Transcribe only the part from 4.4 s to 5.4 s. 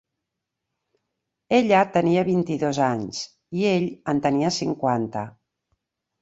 cinquanta.